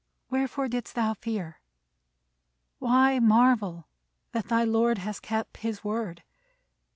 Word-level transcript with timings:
Wherefore 0.31 0.67
didst 0.67 0.95
thou 0.95 1.13
fear? 1.13 1.59
Why 2.79 3.19
marvel 3.19 3.85
that 4.31 4.47
thy 4.47 4.63
Lord 4.63 4.97
hath 4.97 5.21
kept 5.21 5.57
his 5.57 5.83
word? 5.83 6.23